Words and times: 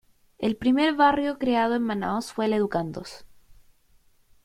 El 0.39 0.57
primer 0.57 0.95
barrio 0.95 1.37
creado 1.37 1.75
en 1.75 1.83
Manaos 1.83 2.33
fue 2.33 2.45
el 2.45 2.53
"Educandos". 2.53 3.23